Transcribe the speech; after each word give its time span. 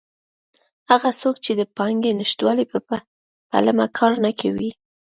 هغه 0.91 1.09
څوک 1.21 1.35
چې 1.45 1.51
د 1.55 1.61
پانګې 1.77 2.11
نشتوالي 2.21 2.65
په 2.71 2.77
پلمه 3.49 3.85
کار 3.97 4.13
نه 4.25 4.31
کوي. 4.39 4.69